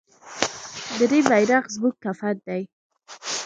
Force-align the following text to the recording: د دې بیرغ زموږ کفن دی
د 0.97 1.01
دې 1.11 1.19
بیرغ 1.27 1.63
زموږ 1.75 1.95
کفن 2.03 2.35
دی 2.47 2.61